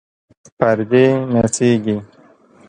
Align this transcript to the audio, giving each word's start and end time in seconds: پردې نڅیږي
پردې 0.57 1.05
نڅیږي 1.31 1.97